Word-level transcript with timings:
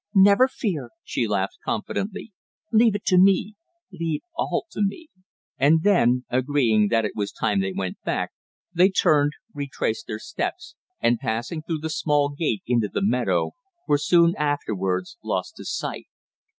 "Never 0.15 0.47
fear," 0.47 0.89
she 1.03 1.27
laughed 1.27 1.59
confidently. 1.63 2.31
"Leave 2.73 2.95
it 2.95 3.05
to 3.05 3.19
me 3.19 3.53
leave 3.93 4.21
all 4.35 4.65
to 4.71 4.81
me." 4.81 5.09
And 5.59 5.83
then, 5.83 6.25
agreeing 6.27 6.87
that 6.87 7.05
it 7.05 7.11
was 7.13 7.31
time 7.31 7.59
they 7.61 7.71
went 7.71 8.01
back, 8.01 8.31
they 8.73 8.89
turned, 8.89 9.33
retraced 9.53 10.07
their 10.07 10.17
steps, 10.17 10.73
and 11.01 11.19
passing 11.19 11.61
through 11.61 11.81
the 11.81 11.89
small 11.91 12.29
gate 12.29 12.63
into 12.65 12.87
the 12.87 13.05
meadow, 13.05 13.51
were 13.87 13.99
soon 13.99 14.33
afterwards 14.39 15.19
lost 15.23 15.57
to 15.57 15.65
sight. 15.65 16.07